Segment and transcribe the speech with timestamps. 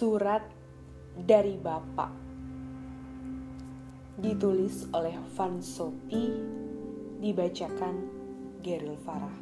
[0.00, 0.40] Surat
[1.12, 2.08] dari Bapak
[4.16, 6.40] Ditulis oleh Van Sophie
[7.20, 8.08] Dibacakan
[8.64, 9.36] Geril Farah.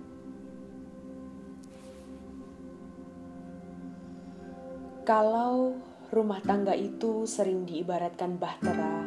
[5.06, 5.79] Kalau
[6.10, 9.06] rumah tangga itu sering diibaratkan bahtera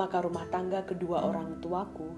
[0.00, 2.08] Maka rumah tangga kedua orang tuaku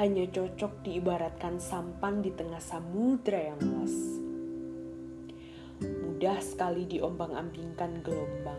[0.00, 4.15] hanya cocok diibaratkan sampan di tengah samudra yang luas
[6.16, 8.56] mudah sekali diombang-ambingkan gelombang.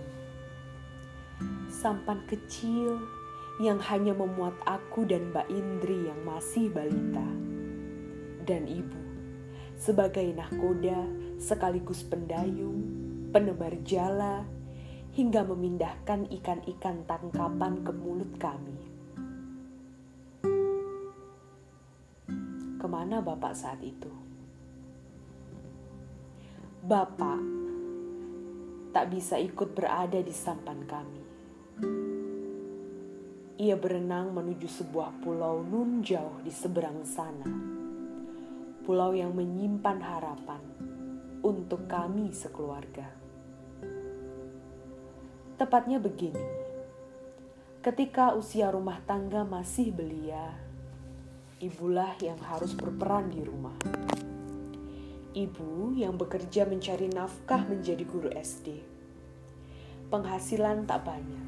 [1.73, 3.01] Sampan kecil
[3.57, 7.25] yang hanya memuat aku dan Mbak Indri yang masih balita.
[8.45, 9.01] Dan ibu
[9.73, 11.01] sebagai nahkoda
[11.41, 12.77] sekaligus pendayung,
[13.33, 14.45] penebar jala,
[15.17, 18.77] hingga memindahkan ikan-ikan tangkapan ke mulut kami.
[22.77, 24.26] Ke mana Bapak saat itu?
[26.87, 27.43] Bapak
[28.95, 31.23] tak bisa ikut berada di sampan kami.
[33.59, 37.43] Ia berenang menuju sebuah pulau nun jauh di seberang sana.
[38.87, 40.63] Pulau yang menyimpan harapan
[41.43, 43.11] untuk kami sekeluarga.
[45.59, 46.47] Tepatnya begini,
[47.83, 50.55] ketika usia rumah tangga masih belia,
[51.59, 53.75] ibulah yang harus berperan di rumah
[55.37, 58.81] ibu yang bekerja mencari nafkah menjadi guru SD.
[60.09, 61.45] Penghasilan tak banyak.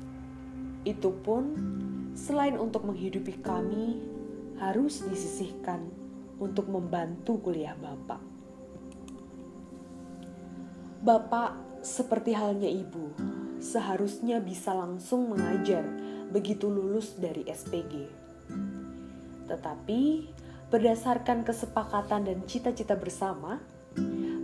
[0.86, 1.58] Itu pun
[2.14, 3.98] selain untuk menghidupi kami
[4.62, 5.90] harus disisihkan
[6.38, 8.22] untuk membantu kuliah Bapak.
[11.02, 13.16] Bapak seperti halnya ibu,
[13.58, 15.82] seharusnya bisa langsung mengajar
[16.30, 17.94] begitu lulus dari SPG.
[19.48, 20.02] Tetapi
[20.70, 23.58] berdasarkan kesepakatan dan cita-cita bersama,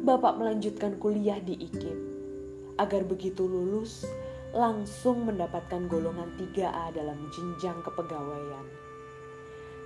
[0.05, 1.99] Bapak melanjutkan kuliah di IKIP
[2.77, 4.05] agar begitu lulus
[4.55, 8.65] langsung mendapatkan golongan 3A dalam jenjang kepegawaian.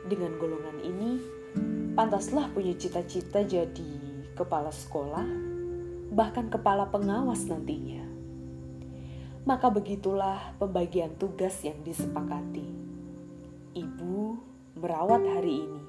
[0.05, 1.11] Dengan golongan ini,
[1.97, 3.91] pantaslah punya cita-cita jadi
[4.37, 5.25] kepala sekolah,
[6.13, 8.05] bahkan kepala pengawas nantinya.
[9.43, 12.69] Maka begitulah pembagian tugas yang disepakati.
[13.73, 14.37] Ibu
[14.77, 15.83] merawat hari ini.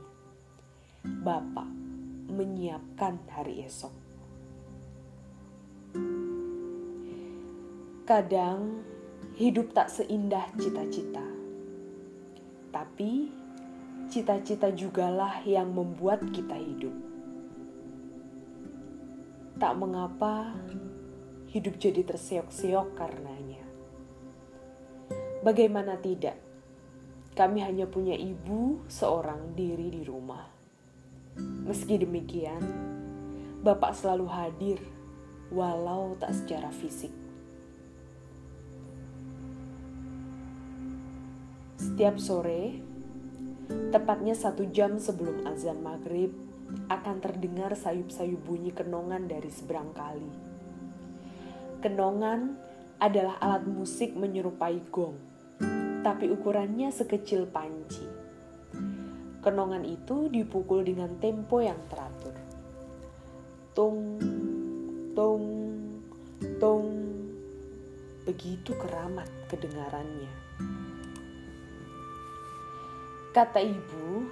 [1.01, 1.80] Bapak
[2.31, 3.93] menyiapkan hari esok.
[8.07, 8.83] Kadang
[9.39, 11.23] hidup tak seindah cita-cita,
[12.75, 13.31] tapi
[14.11, 16.95] cita-cita jugalah yang membuat kita hidup.
[19.63, 20.59] Tak mengapa
[21.55, 23.63] hidup jadi terseok-seok karenanya.
[25.47, 26.35] Bagaimana tidak?
[27.33, 30.60] Kami hanya punya ibu seorang diri di rumah.
[31.39, 32.63] Meski demikian,
[33.61, 34.81] Bapak selalu hadir,
[35.53, 37.13] walau tak secara fisik.
[41.77, 42.81] Setiap sore,
[43.93, 46.33] tepatnya satu jam sebelum azan maghrib,
[46.89, 50.31] akan terdengar sayup-sayup bunyi kenongan dari seberang kali.
[51.85, 52.57] Kenongan
[52.97, 55.17] adalah alat musik menyerupai gong,
[56.01, 58.20] tapi ukurannya sekecil panci.
[59.41, 62.37] Kenongan itu dipukul dengan tempo yang teratur.
[63.73, 64.21] Tung,
[65.17, 65.47] tung,
[66.61, 66.89] tung.
[68.29, 70.29] Begitu keramat kedengarannya.
[73.33, 74.29] Kata ibu,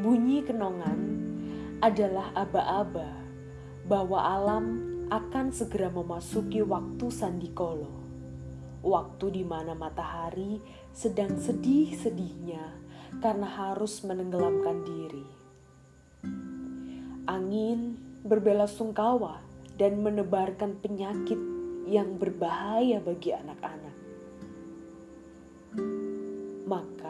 [0.00, 1.00] bunyi kenongan
[1.84, 3.20] adalah aba-aba
[3.84, 4.64] bahwa alam
[5.12, 7.92] akan segera memasuki waktu sandikolo.
[8.80, 10.62] Waktu di mana matahari
[10.94, 12.85] sedang sedih-sedihnya
[13.20, 15.26] karena harus menenggelamkan diri.
[17.26, 19.42] Angin berbela sungkawa
[19.76, 21.38] dan menebarkan penyakit
[21.86, 23.96] yang berbahaya bagi anak-anak.
[26.66, 27.06] Maka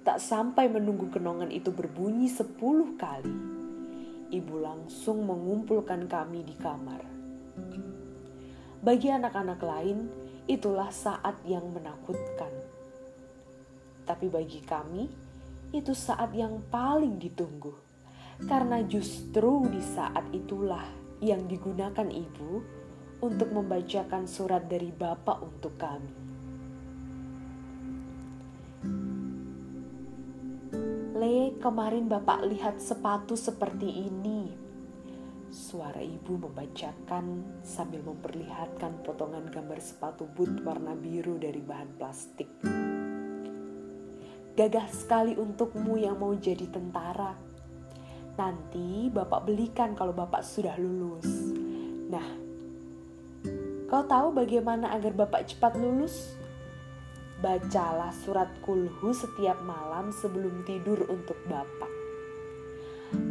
[0.00, 3.36] Tak sampai menunggu kenongan itu berbunyi sepuluh kali,
[4.32, 7.04] ibu langsung mengumpulkan kami di kamar.
[8.80, 10.08] Bagi anak-anak lain,
[10.48, 12.59] itulah saat yang menakutkan.
[14.10, 15.06] Tapi bagi kami,
[15.70, 17.70] itu saat yang paling ditunggu.
[18.42, 20.82] Karena justru di saat itulah
[21.22, 22.58] yang digunakan ibu
[23.22, 26.14] untuk membacakan surat dari Bapak untuk kami.
[31.14, 34.50] Le, kemarin Bapak lihat sepatu seperti ini.
[35.54, 42.48] Suara ibu membacakan sambil memperlihatkan potongan gambar sepatu boot warna biru dari bahan plastik.
[44.60, 47.32] Gagah sekali untukmu yang mau jadi tentara.
[48.36, 51.24] Nanti Bapak belikan kalau Bapak sudah lulus.
[52.12, 52.40] Nah,
[53.90, 56.38] Kau tahu bagaimana agar Bapak cepat lulus?
[57.42, 61.90] Bacalah surat kulhu setiap malam sebelum tidur untuk Bapak.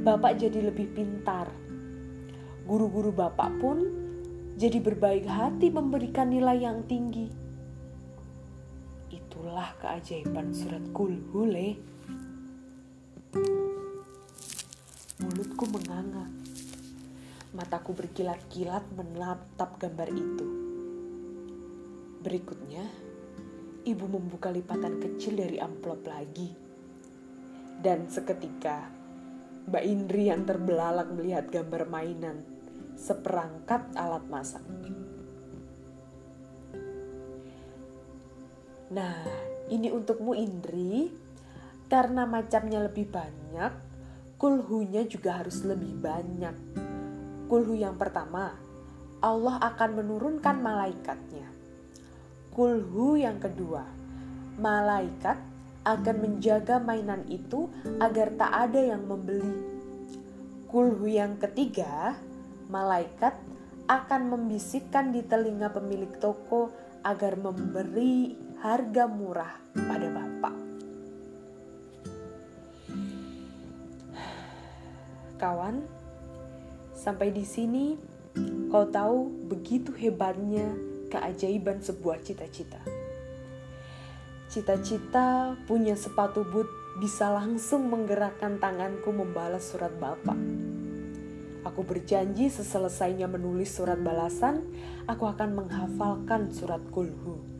[0.03, 1.47] Bapak jadi lebih pintar.
[2.67, 3.87] Guru-guru Bapak pun
[4.59, 7.48] jadi berbaik hati memberikan nilai yang tinggi.
[9.09, 11.69] Itulah keajaiban surat kulhu, Le.
[15.19, 16.29] Mulutku menganga
[17.49, 20.47] Mataku berkilat-kilat menatap gambar itu.
[22.21, 22.85] Berikutnya,
[23.89, 26.53] ibu membuka lipatan kecil dari amplop lagi.
[27.81, 28.93] Dan seketika,
[29.65, 32.45] Mbak Indri yang terbelalak melihat gambar mainan
[32.93, 34.61] seperangkat alat masak.
[38.89, 39.21] Nah,
[39.69, 41.13] ini untukmu Indri,
[41.89, 43.71] karena macamnya lebih banyak,
[44.41, 46.55] kulhunya juga harus lebih banyak
[47.49, 48.53] Kulhu yang pertama,
[49.25, 51.49] Allah akan menurunkan malaikatnya.
[52.53, 53.89] Kulhu yang kedua,
[54.61, 55.33] malaikat
[55.81, 57.65] akan menjaga mainan itu
[57.97, 59.65] agar tak ada yang membeli.
[60.69, 62.13] Kulhu yang ketiga,
[62.69, 63.33] malaikat
[63.89, 66.69] akan membisikkan di telinga pemilik toko
[67.01, 70.55] agar memberi harga murah pada bapak.
[75.39, 75.99] Kawan,
[76.99, 77.95] Sampai di sini,
[78.67, 80.67] kau tahu begitu hebatnya
[81.07, 82.83] keajaiban sebuah cita-cita.
[84.51, 86.67] Cita-cita punya sepatu boot
[86.99, 90.35] bisa langsung menggerakkan tanganku membalas surat Bapak.
[91.63, 94.67] Aku berjanji seselesainya menulis surat balasan,
[95.07, 97.58] aku akan menghafalkan surat kulhu.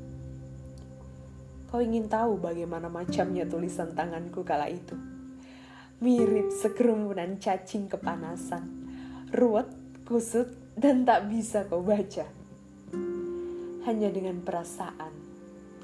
[1.69, 4.97] Kau ingin tahu bagaimana macamnya tulisan tanganku kala itu?
[6.01, 8.65] Mirip sekerumunan cacing kepanasan
[9.29, 9.69] ruwet,
[10.01, 12.25] kusut, dan tak bisa kau baca.
[13.85, 15.13] Hanya dengan perasaan,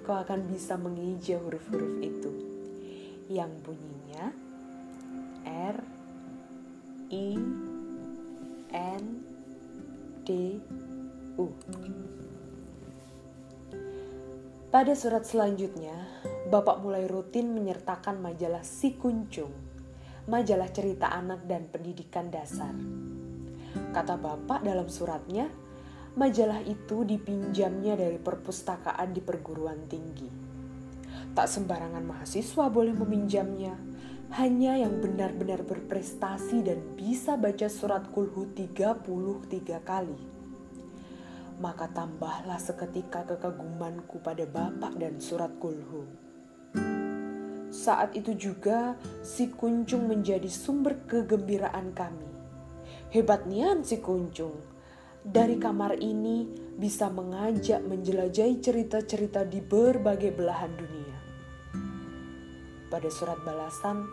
[0.02, 2.32] kau akan bisa menghijau huruf-huruf itu
[3.30, 4.34] yang bunyinya
[5.46, 5.78] R,
[7.14, 7.38] I,
[8.74, 9.04] N,
[10.26, 10.30] D,
[11.38, 11.46] U.
[14.76, 15.96] Pada surat selanjutnya,
[16.52, 19.56] Bapak mulai rutin menyertakan majalah Si Kuncung,
[20.28, 22.76] majalah cerita anak dan pendidikan dasar.
[23.96, 25.48] Kata bapak dalam suratnya,
[26.20, 30.28] majalah itu dipinjamnya dari perpustakaan di perguruan tinggi.
[31.32, 33.80] Tak sembarangan mahasiswa boleh meminjamnya,
[34.36, 39.08] hanya yang benar-benar berprestasi dan bisa baca surat kulhu 33
[39.88, 40.35] kali.
[41.58, 46.08] Maka tambahlah seketika kekagumanku pada bapak dan surat kulhu.
[47.72, 52.36] Saat itu juga si kuncung menjadi sumber kegembiraan kami
[53.16, 54.60] Hebat nian si kuncung.
[55.24, 61.18] Dari kamar ini bisa mengajak menjelajahi cerita-cerita di berbagai belahan dunia.
[62.92, 64.06] Pada surat balasan,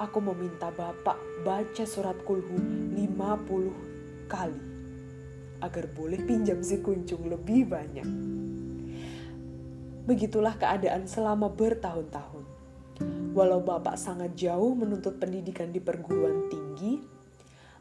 [0.00, 2.56] aku meminta Bapak baca surat kulhu
[2.96, 4.67] 50 kali
[5.58, 8.08] agar boleh pinjam si kuncung lebih banyak.
[10.08, 12.44] Begitulah keadaan selama bertahun-tahun.
[13.36, 16.98] Walau Bapak sangat jauh menuntut pendidikan di perguruan tinggi,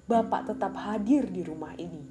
[0.08, 2.04] Bapak tetap hadir di rumah ini.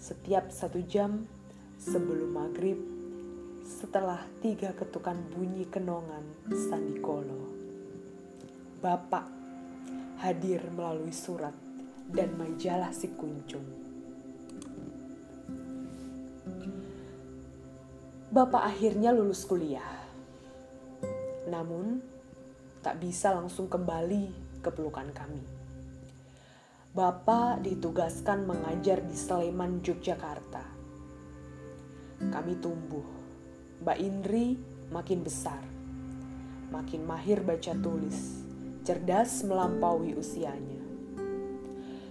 [0.00, 1.28] Setiap satu jam
[1.76, 2.78] sebelum maghrib,
[3.66, 7.52] setelah tiga ketukan bunyi kenongan Sandikolo.
[8.80, 9.28] Bapak
[10.24, 11.52] hadir melalui surat
[12.10, 13.79] dan majalah si kuncung.
[18.30, 20.06] Bapak akhirnya lulus kuliah.
[21.50, 21.98] Namun,
[22.78, 24.30] tak bisa langsung kembali
[24.62, 25.60] ke pelukan kami
[26.90, 30.66] Bapak ditugaskan mengajar di Sleman, Yogyakarta.
[32.18, 33.06] Kami tumbuh.
[33.78, 34.58] Mbak Indri
[34.90, 35.62] makin besar.
[36.74, 38.42] Makin mahir baca tulis.
[38.82, 40.82] Cerdas melampaui usianya.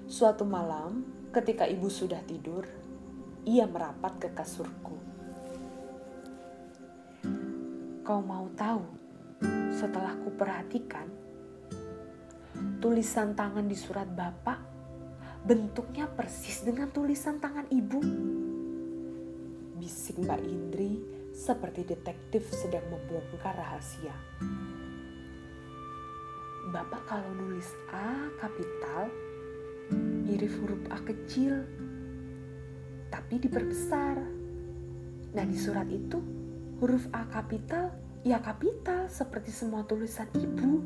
[0.08, 1.04] Suatu malam,
[1.36, 2.64] ketika ibu sudah tidur,
[3.44, 5.09] ia merapat ke kasurku.
[8.10, 8.82] Kau mau tahu,
[9.70, 11.06] setelah kuperhatikan,
[12.82, 14.58] tulisan tangan di surat Bapak
[15.46, 18.02] bentuknya persis dengan tulisan tangan ibu.
[19.78, 20.98] Bisik Mbak Indri
[21.38, 24.18] seperti detektif sedang membongkar rahasia.
[26.74, 29.14] Bapak kalau nulis A kapital,
[30.26, 31.62] mirip huruf A kecil,
[33.14, 34.18] tapi diperbesar.
[35.30, 36.40] Nah di surat itu
[36.80, 37.92] huruf A kapital
[38.24, 40.80] ya kapital seperti semua tulisan ibu.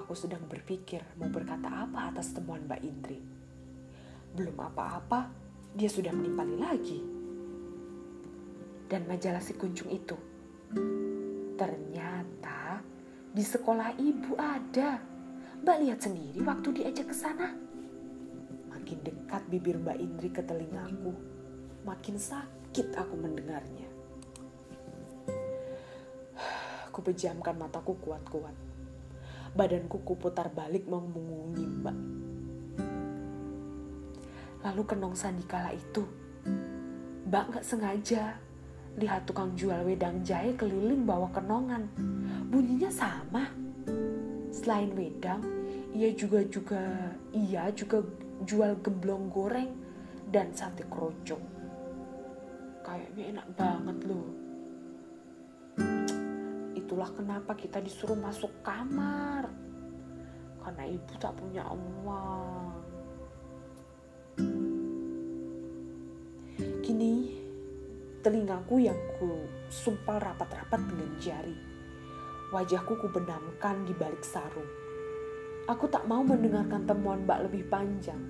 [0.00, 3.20] Aku sedang berpikir mau berkata apa atas temuan Mbak Indri.
[4.32, 5.28] Belum apa-apa,
[5.76, 7.00] dia sudah menimpali lagi.
[8.88, 10.16] Dan majalah si kuncung itu,
[11.60, 12.80] ternyata
[13.36, 14.96] di sekolah ibu ada.
[15.60, 17.52] Mbak lihat sendiri waktu diajak ke sana.
[18.72, 21.12] Makin dekat bibir Mbak Indri ke telingaku,
[21.84, 23.84] makin sakit aku mendengarnya.
[26.88, 28.56] Aku pejamkan mataku kuat-kuat.
[29.52, 31.98] Badanku kuputar balik mau mengungi Mbak.
[34.64, 36.04] Lalu kenong sandi kala itu,
[37.28, 38.40] Mbak nggak sengaja
[38.96, 41.88] lihat tukang jual wedang jahe keliling bawa kenongan.
[42.48, 43.52] Bunyinya sama.
[44.52, 45.44] Selain wedang,
[45.92, 48.00] ia juga juga ia juga
[48.48, 49.72] jual gemblong goreng
[50.32, 51.61] dan sate kerocok.
[52.92, 54.28] Kayaknya enak banget loh.
[56.76, 59.48] Itulah kenapa kita disuruh masuk kamar.
[60.60, 62.76] Karena ibu tak punya uang.
[66.84, 67.32] Kini
[68.20, 69.40] telingaku yang ku
[69.72, 71.56] sumpal rapat-rapat dengan jari.
[72.52, 74.68] Wajahku ku benamkan di balik sarung.
[75.64, 78.20] Aku tak mau mendengarkan temuan Mbak lebih panjang.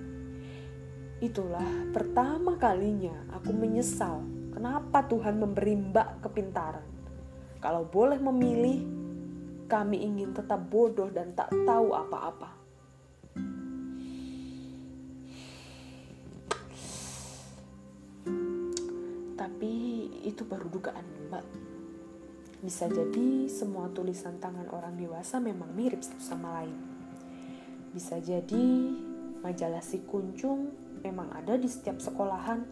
[1.19, 6.85] Itulah pertama kalinya aku menyesal kenapa Tuhan memberi Mbak kepintaran.
[7.57, 8.85] Kalau boleh memilih,
[9.65, 12.49] kami ingin tetap bodoh dan tak tahu apa-apa.
[19.33, 19.73] Tapi
[20.21, 21.45] itu baru dugaan Mbak.
[22.63, 26.77] Bisa jadi semua tulisan tangan orang dewasa memang mirip satu sama lain.
[27.91, 28.65] Bisa jadi
[29.43, 30.71] majalah si kuncung
[31.03, 32.63] memang ada di setiap sekolahan.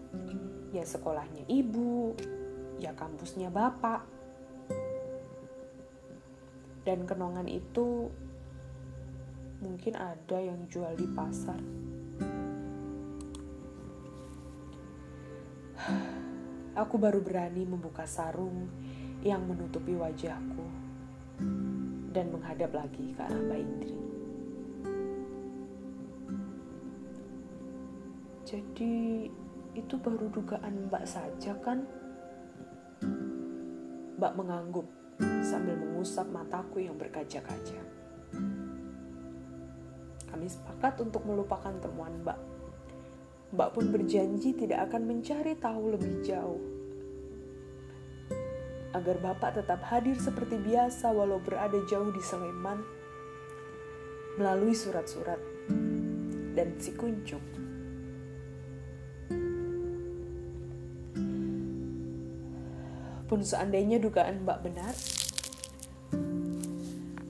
[0.72, 2.16] Ya sekolahnya ibu,
[2.80, 4.08] ya kampusnya bapak.
[6.88, 8.10] Dan kenongan itu
[9.62, 11.62] mungkin ada yang jual di pasar.
[16.72, 18.66] Aku baru berani membuka sarung
[19.22, 20.66] yang menutupi wajahku
[22.10, 23.98] dan menghadap lagi ke arah Mbak Indri.
[28.42, 28.96] Jadi
[29.72, 31.88] itu baru dugaan Mbak saja kan?
[34.20, 34.88] Mbak mengangguk
[35.42, 37.82] sambil mengusap mataku yang berkaca-kaca.
[40.32, 42.40] Kami sepakat untuk melupakan temuan Mbak.
[43.52, 46.62] Mbak pun berjanji tidak akan mencari tahu lebih jauh.
[48.92, 52.80] Agar Bapak tetap hadir seperti biasa walau berada jauh di Sleman
[54.36, 55.40] melalui surat-surat
[56.56, 57.71] dan si kuncung.
[63.42, 64.94] Pun seandainya dugaan Mbak benar,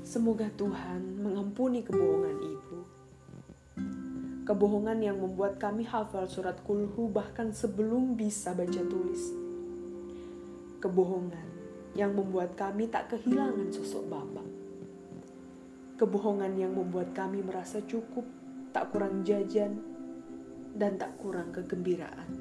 [0.03, 2.80] semoga Tuhan mengampuni kebohongan ibu.
[4.44, 9.24] Kebohongan yang membuat kami hafal surat kulhu bahkan sebelum bisa baca tulis.
[10.84, 11.48] Kebohongan
[11.96, 14.48] yang membuat kami tak kehilangan sosok Bapak.
[15.96, 18.27] Kebohongan yang membuat kami merasa cukup,
[18.75, 19.80] tak kurang jajan,
[20.75, 22.40] dan tak kurang kegembiraan.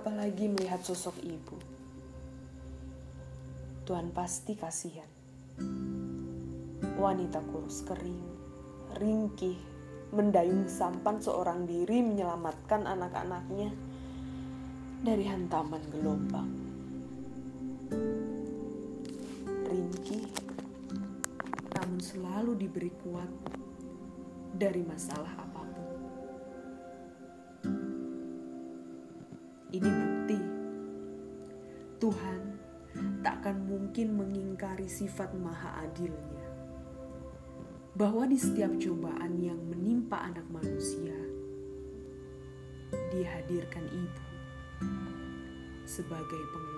[0.00, 1.60] Apalagi melihat sosok ibu.
[3.84, 5.04] Tuhan pasti kasihan.
[6.96, 8.24] Wanita kurus kering,
[8.96, 9.60] ringkih,
[10.16, 13.76] mendayung sampan seorang diri menyelamatkan anak-anaknya
[15.04, 16.48] dari hantaman gelombang.
[19.68, 20.32] Ringkih,
[21.76, 23.28] namun selalu diberi kuat
[24.56, 25.49] dari masalah apa.
[29.80, 30.38] Ini bukti
[31.96, 32.40] Tuhan
[33.24, 36.44] takkan mungkin mengingkari sifat maha adilnya.
[37.96, 41.16] Bahwa di setiap cobaan yang menimpa anak manusia,
[43.08, 44.24] dihadirkan ibu
[45.88, 46.69] sebagai penguatnya.